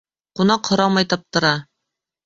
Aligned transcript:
Ҡунаҡ 0.39 0.71
һорамай 0.73 1.11
таптыра 1.15 1.55